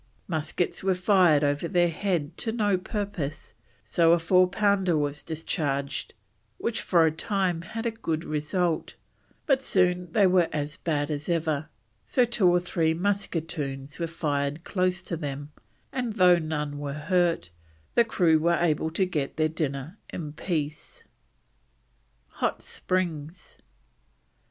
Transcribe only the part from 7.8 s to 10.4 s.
a good result; but soon they